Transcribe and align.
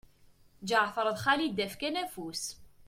Ǧeɛfer 0.67 1.07
d 1.15 1.17
Xalida 1.23 1.67
fkan 1.73 1.95
afus. 2.03 2.43